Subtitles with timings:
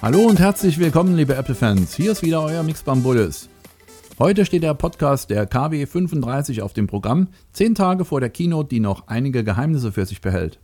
[0.00, 1.96] Hallo und herzlich willkommen, liebe Apple-Fans.
[1.96, 3.48] Hier ist wieder euer Mixbam Bullis.
[4.20, 8.68] Heute steht der Podcast der KW 35 auf dem Programm, zehn Tage vor der Keynote,
[8.68, 10.60] die noch einige Geheimnisse für sich behält.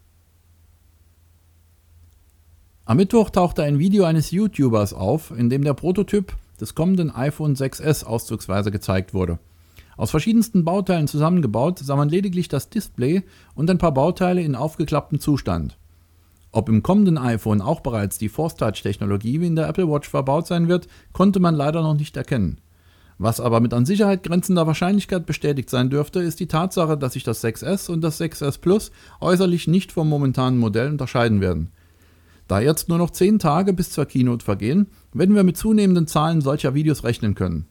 [2.85, 7.57] Am Mittwoch tauchte ein Video eines YouTubers auf, in dem der Prototyp des kommenden iPhone
[7.57, 9.41] 6s auszugsweise gezeigt wurde.
[9.97, 13.25] Aus verschiedensten Bauteilen zusammengebaut sah man lediglich das Display
[13.57, 15.77] und ein paar Bauteile in aufgeklapptem Zustand.
[16.55, 20.09] Ob im kommenden iPhone auch bereits die Force Touch Technologie wie in der Apple Watch
[20.09, 22.61] verbaut sein wird, konnte man leider noch nicht erkennen.
[23.19, 27.25] Was aber mit an Sicherheit grenzender Wahrscheinlichkeit bestätigt sein dürfte, ist die Tatsache, dass sich
[27.25, 31.73] das 6S und das 6S Plus äußerlich nicht vom momentanen Modell unterscheiden werden.
[32.47, 36.41] Da jetzt nur noch 10 Tage bis zur Keynote vergehen, werden wir mit zunehmenden Zahlen
[36.41, 37.67] solcher Videos rechnen können.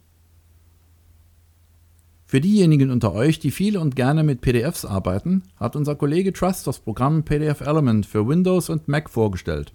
[2.34, 6.66] Für diejenigen unter euch, die viel und gerne mit PDFs arbeiten, hat unser Kollege Trust
[6.66, 9.72] das Programm PDF Element für Windows und Mac vorgestellt.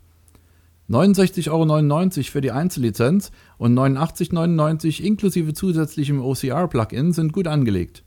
[0.89, 8.03] 69,99 Euro für die Einzellizenz und 89,99 inklusive zusätzlichem OCR-Plugin sind gut angelegt.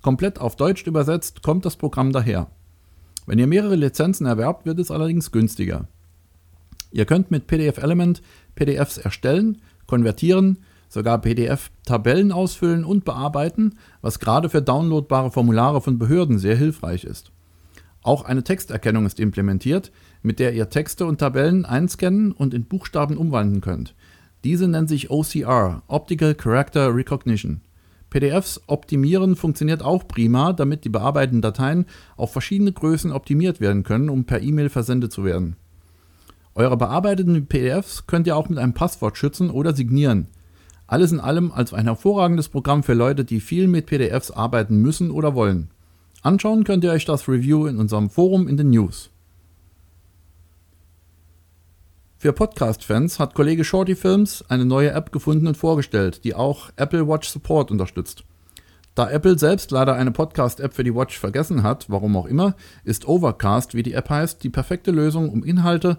[0.00, 2.50] Komplett auf Deutsch übersetzt kommt das Programm daher.
[3.26, 5.86] Wenn ihr mehrere Lizenzen erwerbt, wird es allerdings günstiger.
[6.90, 8.20] Ihr könnt mit PDF Element
[8.56, 10.58] PDFs erstellen, konvertieren,
[10.92, 17.32] sogar PDF-Tabellen ausfüllen und bearbeiten, was gerade für downloadbare Formulare von Behörden sehr hilfreich ist.
[18.02, 19.90] Auch eine Texterkennung ist implementiert,
[20.22, 23.94] mit der ihr Texte und Tabellen einscannen und in Buchstaben umwandeln könnt.
[24.44, 27.62] Diese nennt sich OCR, Optical Character Recognition.
[28.10, 31.86] PDFs optimieren funktioniert auch prima, damit die bearbeiteten Dateien
[32.18, 35.56] auf verschiedene Größen optimiert werden können, um per E-Mail versendet zu werden.
[36.54, 40.26] Eure bearbeiteten PDFs könnt ihr auch mit einem Passwort schützen oder signieren.
[40.92, 45.10] Alles in allem als ein hervorragendes Programm für Leute, die viel mit PDFs arbeiten müssen
[45.10, 45.70] oder wollen.
[46.20, 49.08] Anschauen könnt ihr euch das Review in unserem Forum in den News.
[52.18, 57.08] Für Podcast-Fans hat Kollege Shorty Films eine neue App gefunden und vorgestellt, die auch Apple
[57.08, 58.24] Watch Support unterstützt.
[58.94, 62.54] Da Apple selbst leider eine Podcast-App für die Watch vergessen hat, warum auch immer,
[62.84, 65.96] ist Overcast, wie die App heißt, die perfekte Lösung, um Inhalte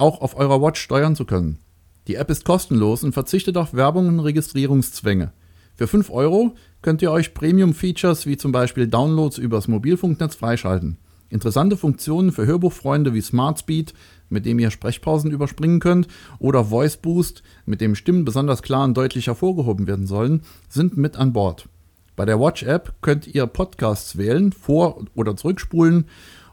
[0.00, 1.60] auch auf eurer Watch steuern zu können.
[2.06, 5.32] Die App ist kostenlos und verzichtet auf Werbung und Registrierungszwänge.
[5.74, 10.98] Für 5 Euro könnt ihr euch Premium-Features wie zum Beispiel Downloads übers Mobilfunknetz freischalten.
[11.28, 13.92] Interessante Funktionen für Hörbuchfreunde wie Smart Speed,
[14.28, 16.06] mit dem ihr Sprechpausen überspringen könnt,
[16.38, 21.16] oder Voice Boost, mit dem Stimmen besonders klar und deutlich hervorgehoben werden sollen, sind mit
[21.16, 21.68] an Bord.
[22.14, 26.06] Bei der Watch-App könnt ihr Podcasts wählen, vor- oder zurückspulen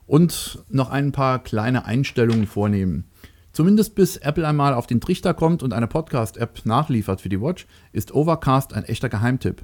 [0.08, 3.06] und noch ein paar kleine Einstellungen vornehmen.
[3.54, 7.68] Zumindest bis Apple einmal auf den Trichter kommt und eine Podcast-App nachliefert für die Watch,
[7.92, 9.64] ist Overcast ein echter Geheimtipp.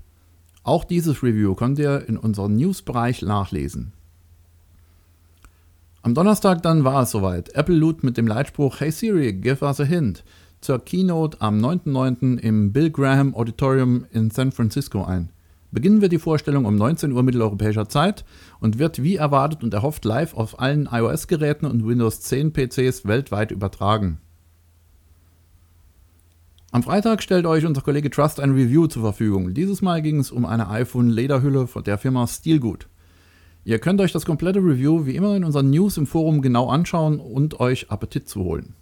[0.64, 3.94] Auch dieses Review könnt ihr in unserem News-Bereich nachlesen.
[6.04, 7.56] Am Donnerstag dann war es soweit.
[7.56, 10.24] Apple lud mit dem Leitspruch Hey Siri, give us a hint
[10.62, 12.38] zur Keynote am 9.9.
[12.38, 15.30] im Bill Graham Auditorium in San Francisco ein.
[15.72, 18.26] Beginnen wir die Vorstellung um 19 Uhr mitteleuropäischer Zeit
[18.60, 23.52] und wird wie erwartet und erhofft live auf allen iOS-Geräten und Windows 10 PCs weltweit
[23.52, 24.20] übertragen.
[26.72, 29.54] Am Freitag stellt euch unser Kollege Trust ein Review zur Verfügung.
[29.54, 32.88] Dieses Mal ging es um eine iPhone-Lederhülle von der Firma Stilgut.
[33.64, 37.20] Ihr könnt euch das komplette Review wie immer in unseren News im Forum genau anschauen
[37.20, 38.76] und euch Appetit zu holen.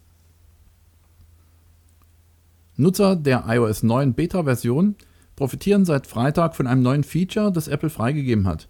[2.75, 4.95] Nutzer der iOS 9 Beta-Version
[5.37, 8.67] profitieren seit Freitag von einem neuen Feature, das Apple freigegeben hat.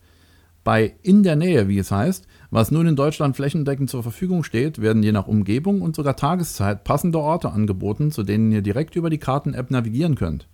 [0.64, 4.82] Bei In der Nähe, wie es heißt, was nun in Deutschland flächendeckend zur Verfügung steht,
[4.82, 9.10] werden je nach Umgebung und sogar Tageszeit passende Orte angeboten, zu denen ihr direkt über
[9.10, 10.50] die Karten-App navigieren könnt.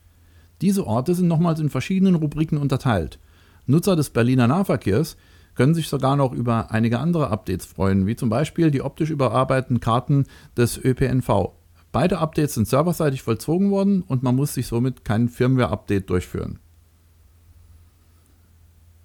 [0.62, 3.18] Diese Orte sind nochmals in verschiedenen Rubriken unterteilt.
[3.66, 5.18] Nutzer des Berliner Nahverkehrs
[5.56, 9.80] können sich sogar noch über einige andere Updates freuen, wie zum Beispiel die optisch überarbeiteten
[9.80, 10.26] Karten
[10.56, 11.54] des ÖPNV.
[11.94, 16.58] Beide Updates sind serverseitig vollzogen worden und man muss sich somit kein Firmware-Update durchführen.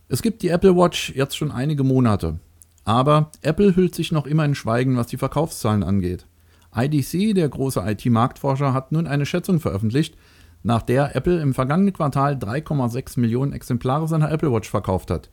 [0.08, 2.40] Es gibt die Apple Watch jetzt schon einige Monate,
[2.84, 6.26] aber Apple hüllt sich noch immer in Schweigen, was die Verkaufszahlen angeht.
[6.74, 10.16] IDC, der große IT-Marktforscher, hat nun eine Schätzung veröffentlicht,
[10.62, 15.28] nach der Apple im vergangenen Quartal 3,6 Millionen Exemplare seiner Apple Watch verkauft hat.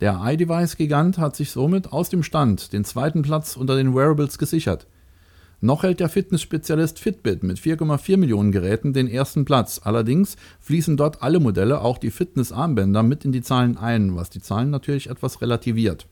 [0.00, 4.86] Der iDevice-Gigant hat sich somit aus dem Stand den zweiten Platz unter den Wearables gesichert.
[5.64, 9.80] Noch hält der Fitnessspezialist Fitbit mit 4,4 Millionen Geräten den ersten Platz.
[9.82, 14.42] Allerdings fließen dort alle Modelle, auch die Fitnessarmbänder, mit in die Zahlen ein, was die
[14.42, 16.06] Zahlen natürlich etwas relativiert.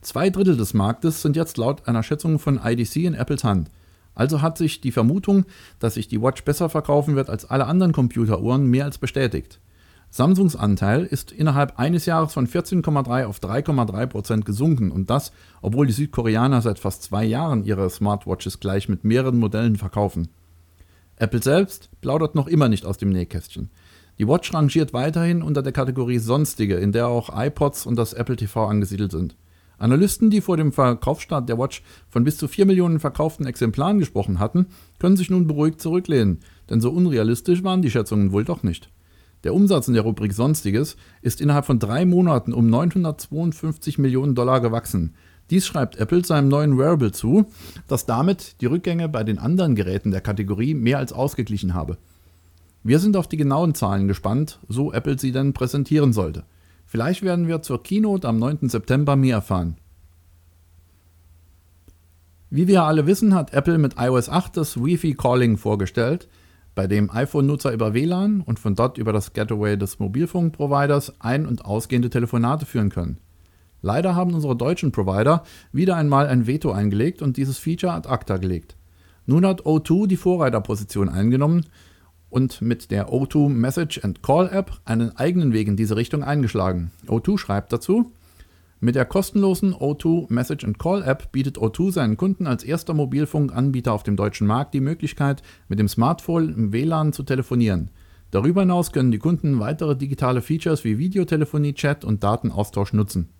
[0.00, 3.68] Zwei Drittel des Marktes sind jetzt laut einer Schätzung von IDC in Apples Hand.
[4.14, 5.44] Also hat sich die Vermutung,
[5.80, 9.58] dass sich die Watch besser verkaufen wird als alle anderen Computeruhren, mehr als bestätigt.
[10.10, 15.86] Samsungs Anteil ist innerhalb eines Jahres von 14,3 auf 3,3 Prozent gesunken und das, obwohl
[15.86, 20.28] die Südkoreaner seit fast zwei Jahren ihre Smartwatches gleich mit mehreren Modellen verkaufen.
[21.16, 23.70] Apple selbst plaudert noch immer nicht aus dem Nähkästchen.
[24.18, 28.36] Die Watch rangiert weiterhin unter der Kategorie Sonstige, in der auch iPods und das Apple
[28.36, 29.36] TV angesiedelt sind.
[29.78, 34.40] Analysten, die vor dem Verkaufsstart der Watch von bis zu 4 Millionen verkauften Exemplaren gesprochen
[34.40, 34.66] hatten,
[34.98, 38.90] können sich nun beruhigt zurücklehnen, denn so unrealistisch waren die Schätzungen wohl doch nicht.
[39.44, 44.60] Der Umsatz in der Rubrik Sonstiges ist innerhalb von drei Monaten um 952 Millionen Dollar
[44.60, 45.14] gewachsen.
[45.50, 47.46] Dies schreibt Apple seinem neuen Wearable zu,
[47.86, 51.98] das damit die Rückgänge bei den anderen Geräten der Kategorie mehr als ausgeglichen habe.
[52.82, 56.44] Wir sind auf die genauen Zahlen gespannt, so Apple sie denn präsentieren sollte.
[56.84, 58.68] Vielleicht werden wir zur Keynote am 9.
[58.68, 59.76] September mehr erfahren.
[62.50, 66.28] Wie wir alle wissen, hat Apple mit iOS 8 das Wi-Fi Calling vorgestellt,
[66.78, 71.64] bei dem iPhone-Nutzer über WLAN und von dort über das Gateway des Mobilfunkproviders ein- und
[71.64, 73.18] ausgehende Telefonate führen können.
[73.82, 75.42] Leider haben unsere deutschen Provider
[75.72, 78.76] wieder einmal ein Veto eingelegt und dieses Feature ad acta gelegt.
[79.26, 81.66] Nun hat O2 die Vorreiterposition eingenommen
[82.30, 86.92] und mit der O2 Message and Call App einen eigenen Weg in diese Richtung eingeschlagen.
[87.08, 88.12] O2 schreibt dazu,
[88.80, 93.92] mit der kostenlosen O2 Message and Call App bietet O2 seinen Kunden als erster Mobilfunkanbieter
[93.92, 97.90] auf dem deutschen Markt die Möglichkeit, mit dem Smartphone im WLAN zu telefonieren.
[98.30, 103.30] Darüber hinaus können die Kunden weitere digitale Features wie Videotelefonie, Chat und Datenaustausch nutzen.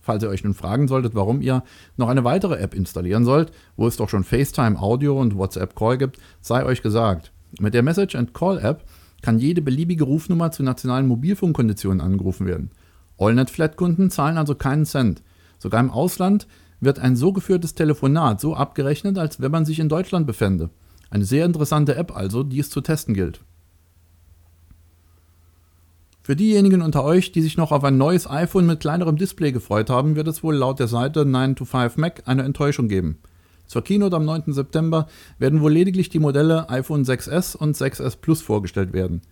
[0.00, 1.64] Falls ihr euch nun fragen solltet, warum ihr
[1.96, 5.98] noch eine weitere App installieren sollt, wo es doch schon FaceTime Audio und WhatsApp Call
[5.98, 7.32] gibt, sei euch gesagt.
[7.58, 8.84] Mit der Message and Call App
[9.20, 12.70] kann jede beliebige Rufnummer zu nationalen Mobilfunkkonditionen angerufen werden.
[13.18, 15.22] AllNet-Flat-Kunden zahlen also keinen Cent.
[15.58, 16.46] Sogar im Ausland
[16.80, 20.70] wird ein so geführtes Telefonat so abgerechnet, als wenn man sich in Deutschland befände.
[21.10, 23.40] Eine sehr interessante App also, die es zu testen gilt.
[26.22, 29.88] Für diejenigen unter euch, die sich noch auf ein neues iPhone mit kleinerem Display gefreut
[29.88, 33.18] haben, wird es wohl laut der Seite 9to5Mac eine Enttäuschung geben.
[33.66, 34.52] Zur Keynote am 9.
[34.52, 39.22] September werden wohl lediglich die Modelle iPhone 6s und 6s Plus vorgestellt werden.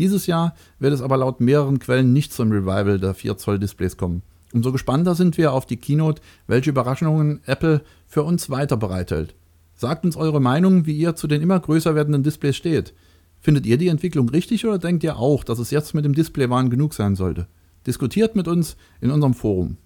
[0.00, 3.98] Dieses Jahr wird es aber laut mehreren Quellen nicht zum Revival der 4 Zoll Displays
[3.98, 4.22] kommen.
[4.50, 9.34] Umso gespannter sind wir auf die Keynote, welche Überraschungen Apple für uns weiter bereithält.
[9.74, 12.94] Sagt uns eure Meinung, wie ihr zu den immer größer werdenden Displays steht.
[13.40, 16.70] Findet ihr die Entwicklung richtig oder denkt ihr auch, dass es jetzt mit dem Displaywahn
[16.70, 17.46] genug sein sollte?
[17.86, 19.76] Diskutiert mit uns in unserem Forum.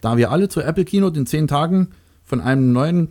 [0.00, 1.88] Da wir alle zur Apple Keynote in 10 Tagen
[2.22, 3.08] von einem neuen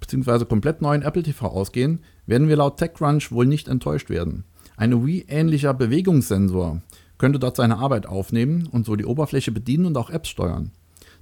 [0.00, 0.44] bzw.
[0.44, 4.44] komplett neuen Apple TV ausgehen, werden wir laut TechCrunch wohl nicht enttäuscht werden.
[4.76, 6.82] Ein Wii-ähnlicher Bewegungssensor
[7.18, 10.70] könnte dort seine Arbeit aufnehmen und so die Oberfläche bedienen und auch Apps steuern.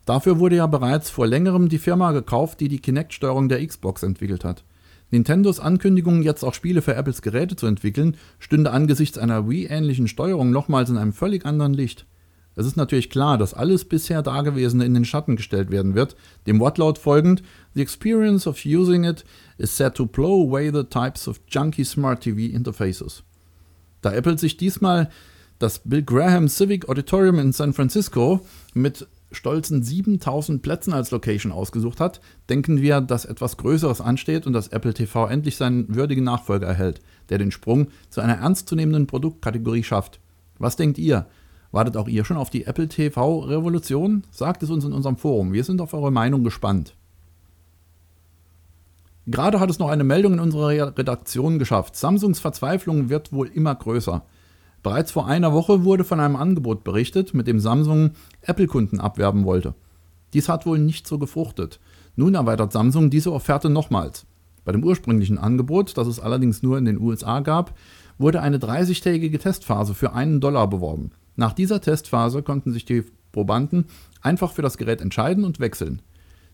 [0.04, 4.44] Dafür wurde ja bereits vor längerem die Firma gekauft, die die Kinect-Steuerung der Xbox entwickelt
[4.44, 4.62] hat.
[5.10, 10.50] Nintendos Ankündigung, jetzt auch Spiele für Apples Geräte zu entwickeln, stünde angesichts einer Wii-ähnlichen Steuerung
[10.50, 12.06] nochmals in einem völlig anderen Licht.
[12.56, 16.16] Es ist natürlich klar, dass alles bisher Dagewesene in den Schatten gestellt werden wird,
[16.46, 17.42] dem Wortlaut folgend:
[17.74, 19.24] The experience of using it
[19.58, 23.22] is set to blow away the types of junky smart TV interfaces.
[24.00, 25.10] Da Apple sich diesmal
[25.58, 28.40] das Bill Graham Civic Auditorium in San Francisco
[28.74, 34.52] mit stolzen 7000 Plätzen als Location ausgesucht hat, denken wir, dass etwas Größeres ansteht und
[34.52, 39.82] dass Apple TV endlich seinen würdigen Nachfolger erhält, der den Sprung zu einer ernstzunehmenden Produktkategorie
[39.82, 40.20] schafft.
[40.58, 41.26] Was denkt ihr?
[41.76, 44.22] Wartet auch ihr schon auf die Apple TV-Revolution?
[44.30, 45.52] Sagt es uns in unserem Forum.
[45.52, 46.96] Wir sind auf eure Meinung gespannt.
[49.26, 51.94] Gerade hat es noch eine Meldung in unserer Redaktion geschafft.
[51.94, 54.24] Samsungs Verzweiflung wird wohl immer größer.
[54.82, 59.74] Bereits vor einer Woche wurde von einem Angebot berichtet, mit dem Samsung Apple-Kunden abwerben wollte.
[60.32, 61.78] Dies hat wohl nicht so gefruchtet.
[62.14, 64.24] Nun erweitert Samsung diese Offerte nochmals.
[64.64, 67.74] Bei dem ursprünglichen Angebot, das es allerdings nur in den USA gab,
[68.16, 71.10] wurde eine 30-tägige Testphase für einen Dollar beworben.
[71.36, 73.86] Nach dieser Testphase konnten sich die Probanden
[74.22, 76.02] einfach für das Gerät entscheiden und wechseln.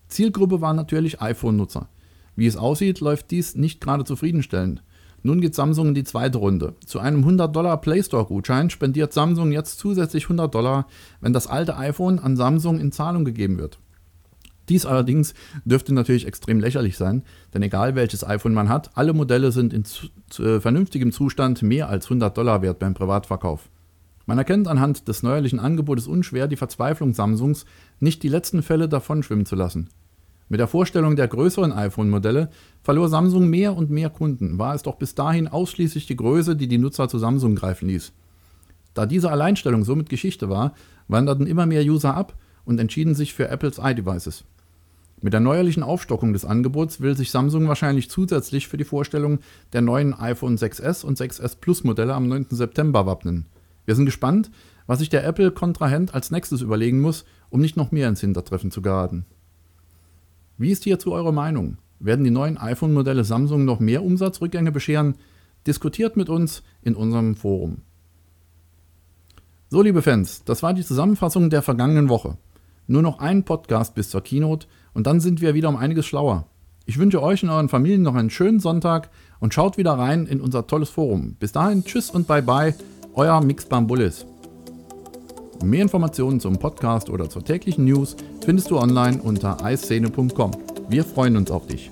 [0.08, 1.88] Zielgruppe waren natürlich iPhone-Nutzer.
[2.34, 4.82] Wie es aussieht, läuft dies nicht gerade zufriedenstellend.
[5.22, 6.74] Nun geht Samsung in die zweite Runde.
[6.84, 10.88] Zu einem 100 Dollar Play Store Gutschein spendiert Samsung jetzt zusätzlich 100 Dollar,
[11.20, 13.78] wenn das alte iPhone an Samsung in Zahlung gegeben wird.
[14.68, 15.34] Dies allerdings
[15.64, 17.22] dürfte natürlich extrem lächerlich sein,
[17.54, 20.08] denn egal welches iPhone man hat, alle Modelle sind in zu,
[20.42, 23.68] äh, vernünftigem Zustand mehr als 100 Dollar wert beim Privatverkauf.
[24.26, 27.64] Man erkennt anhand des neuerlichen Angebotes unschwer die Verzweiflung Samsungs,
[28.00, 29.88] nicht die letzten Fälle davonschwimmen zu lassen.
[30.48, 32.50] Mit der Vorstellung der größeren iPhone-Modelle
[32.82, 36.68] verlor Samsung mehr und mehr Kunden, war es doch bis dahin ausschließlich die Größe, die
[36.68, 38.12] die Nutzer zu Samsung greifen ließ.
[38.94, 40.74] Da diese Alleinstellung somit Geschichte war,
[41.08, 44.44] wanderten immer mehr User ab und entschieden sich für Apples iDevices.
[45.22, 49.38] Mit der neuerlichen Aufstockung des Angebots will sich Samsung wahrscheinlich zusätzlich für die Vorstellung
[49.72, 52.48] der neuen iPhone 6s und 6s Plus Modelle am 9.
[52.50, 53.46] September wappnen.
[53.84, 54.50] Wir sind gespannt,
[54.86, 58.82] was sich der Apple-Kontrahent als nächstes überlegen muss, um nicht noch mehr ins Hintertreffen zu
[58.82, 59.26] geraten.
[60.58, 61.78] Wie ist hierzu eure Meinung?
[61.98, 65.14] Werden die neuen iPhone-Modelle Samsung noch mehr Umsatzrückgänge bescheren?
[65.66, 67.82] Diskutiert mit uns in unserem Forum.
[69.70, 72.36] So, liebe Fans, das war die Zusammenfassung der vergangenen Woche.
[72.86, 76.46] Nur noch ein Podcast bis zur Keynote und dann sind wir wieder um einiges schlauer.
[76.84, 79.08] Ich wünsche euch und euren Familien noch einen schönen Sonntag
[79.38, 81.36] und schaut wieder rein in unser tolles Forum.
[81.38, 82.74] Bis dahin, tschüss und bye bye,
[83.14, 84.26] euer Mix Bambulis.
[85.62, 90.50] Mehr Informationen zum Podcast oder zur täglichen News findest du online unter eiszene.com.
[90.88, 91.90] Wir freuen uns auf dich.